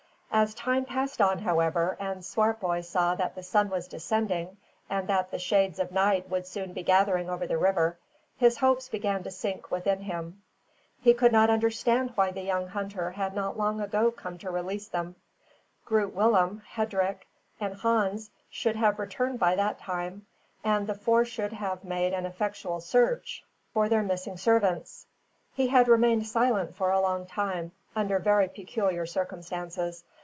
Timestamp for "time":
0.55-0.85, 19.79-20.25, 27.25-27.73